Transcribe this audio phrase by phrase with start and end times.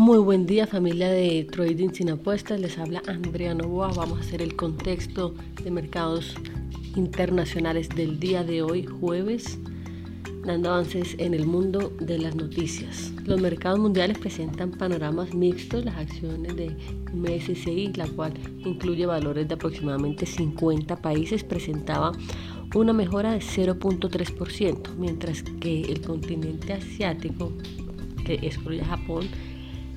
[0.00, 4.40] Muy buen día familia de Trading sin apuestas, les habla Andrea Novoa, vamos a hacer
[4.40, 6.36] el contexto de mercados
[6.96, 9.58] internacionales del día de hoy jueves,
[10.42, 13.12] dando avances en el mundo de las noticias.
[13.26, 16.74] Los mercados mundiales presentan panoramas mixtos, las acciones de
[17.12, 18.32] MSCI, la cual
[18.64, 22.12] incluye valores de aproximadamente 50 países, presentaba
[22.74, 27.52] una mejora de 0.3%, mientras que el continente asiático,
[28.24, 29.28] que excluye Japón,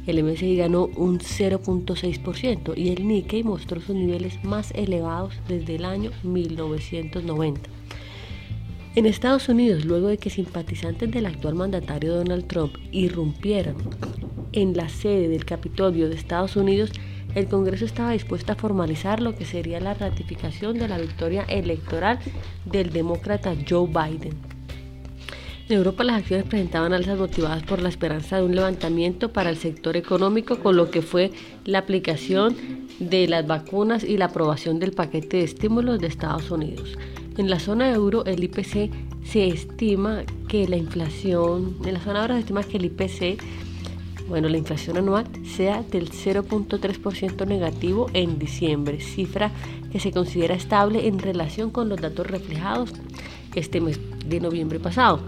[0.06, 5.86] el MSCI ganó un 0.6% y el Nikkei mostró sus niveles más elevados desde el
[5.86, 7.70] año 1990.
[8.96, 13.76] En Estados Unidos, luego de que simpatizantes del actual mandatario Donald Trump irrumpieran
[14.52, 16.92] en la sede del Capitolio de Estados Unidos,
[17.34, 22.20] el Congreso estaba dispuesto a formalizar lo que sería la ratificación de la victoria electoral
[22.66, 24.53] del demócrata Joe Biden.
[25.74, 29.58] En Europa las acciones presentaban alzas motivadas por la esperanza de un levantamiento para el
[29.58, 31.32] sector económico con lo que fue
[31.66, 32.56] la aplicación
[33.00, 36.96] de las vacunas y la aprobación del paquete de estímulos de Estados Unidos.
[37.40, 38.92] En la zona euro el IPC
[39.24, 43.42] se estima que la inflación, en la zona euro se estima que el IPC,
[44.28, 49.52] bueno, la inflación anual sea del 0.3% negativo en diciembre, cifra
[49.92, 52.94] que se considera estable en relación con los datos reflejados
[53.56, 55.20] este mes de noviembre pasado.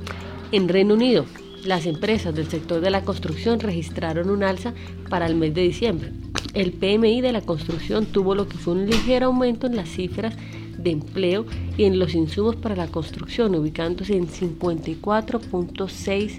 [0.51, 1.25] En Reino Unido,
[1.65, 4.75] las empresas del sector de la construcción registraron un alza
[5.09, 6.11] para el mes de diciembre.
[6.53, 10.35] El PMI de la construcción tuvo lo que fue un ligero aumento en las cifras
[10.77, 16.33] de empleo y en los insumos para la construcción, ubicándose en 54.6.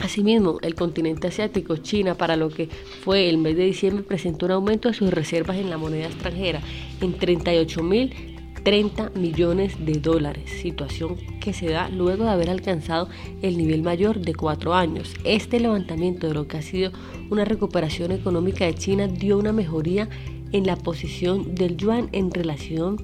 [0.00, 2.70] Asimismo, el continente asiático, China, para lo que
[3.04, 6.62] fue el mes de diciembre, presentó un aumento de sus reservas en la moneda extranjera
[7.00, 8.31] en 38 mil
[8.64, 13.08] 30 millones de dólares, situación que se da luego de haber alcanzado
[13.42, 15.14] el nivel mayor de cuatro años.
[15.24, 16.92] Este levantamiento de lo que ha sido
[17.30, 20.08] una recuperación económica de China dio una mejoría
[20.52, 22.98] en la posición del yuan en relación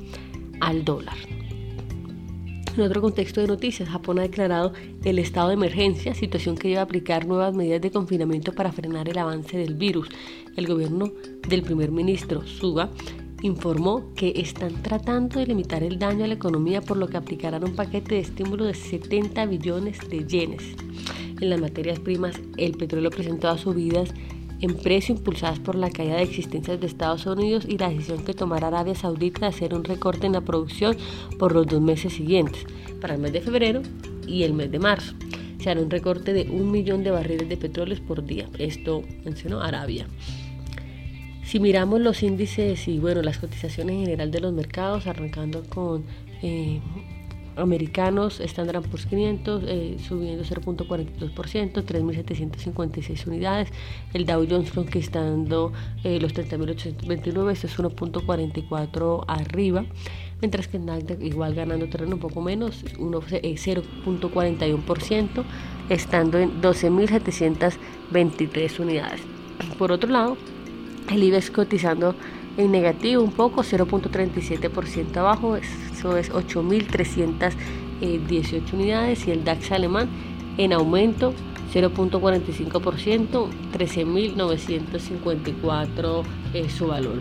[0.60, 1.16] al dólar.
[2.76, 4.72] En otro contexto de noticias, Japón ha declarado
[5.02, 9.08] el estado de emergencia, situación que lleva a aplicar nuevas medidas de confinamiento para frenar
[9.08, 10.08] el avance del virus.
[10.56, 11.12] El gobierno
[11.48, 12.90] del primer ministro Suga
[13.42, 17.64] informó que están tratando de limitar el daño a la economía por lo que aplicarán
[17.64, 20.62] un paquete de estímulo de 70 billones de yenes.
[21.40, 24.12] En las materias primas, el petróleo presentó subidas
[24.60, 28.34] en precio impulsadas por la caída de existencias de Estados Unidos y la decisión que
[28.34, 30.96] tomará Arabia Saudita de hacer un recorte en la producción
[31.38, 32.66] por los dos meses siguientes,
[33.00, 33.82] para el mes de febrero
[34.26, 35.14] y el mes de marzo.
[35.60, 38.48] Se hará un recorte de un millón de barriles de petróleo por día.
[38.58, 40.06] Esto mencionó Arabia.
[41.48, 46.04] Si miramos los índices y bueno, las cotizaciones en general de los mercados, arrancando con
[46.42, 46.82] eh,
[47.56, 53.70] americanos, Standard Poor's 500 eh, subiendo 0.42%, 3.756 unidades,
[54.12, 55.72] el Dow Jones conquistando
[56.04, 59.86] eh, los 30.829, esto es 1.44 arriba,
[60.42, 65.44] mientras que el Nasdaq igual ganando terreno un poco menos, 0.41%,
[65.88, 69.22] estando en 12.723 unidades.
[69.78, 70.36] Por otro lado,
[71.10, 72.14] el IBEX cotizando
[72.56, 80.08] en negativo un poco, 0.37% abajo, eso es 8.318 unidades y el DAX alemán
[80.56, 81.34] en aumento
[81.72, 86.22] 0.45%, 13.954
[86.54, 87.20] es su valor.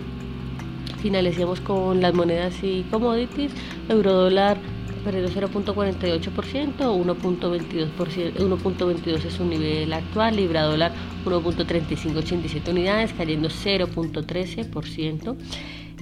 [1.01, 3.51] Finalicemos con las monedas y commodities,
[3.89, 4.57] euro dólar
[4.97, 10.91] perdió 0.48%, 1.22% es su nivel actual, libra dólar
[11.25, 15.35] 1.3587 unidades, cayendo 0.13%,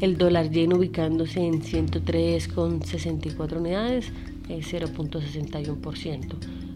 [0.01, 4.11] el dólar yen ubicándose en 103.64 unidades,
[4.49, 6.05] 0.61%.
[6.05, 6.19] Eh,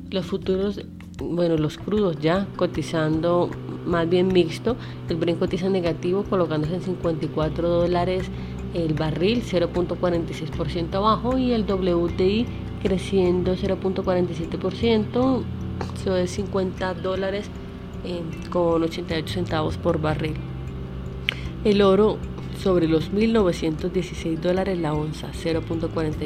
[0.09, 0.81] los futuros,
[1.21, 3.51] bueno, los crudos ya cotizando
[3.85, 4.75] más bien mixto,
[5.09, 8.29] el Brent cotiza negativo colocándose en 54 dólares
[8.73, 12.45] el barril 0.46% abajo y el WTI
[12.81, 15.43] creciendo 0.47%,
[15.95, 17.49] eso es 50 dólares
[18.05, 20.35] eh, con 88 centavos por barril.
[21.63, 22.17] El oro
[22.61, 26.23] sobre los 1.916 dólares la onza, 0.41%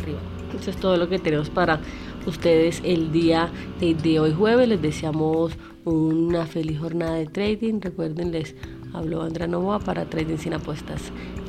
[0.00, 0.18] arriba.
[0.58, 1.80] Eso es todo lo que tenemos para
[2.26, 3.50] ustedes el día
[3.80, 4.68] de hoy jueves.
[4.68, 5.52] Les deseamos
[5.84, 7.80] una feliz jornada de trading.
[7.80, 8.54] Recuerden, les
[8.92, 11.12] habló Andrea Novoa para Trading sin apuestas.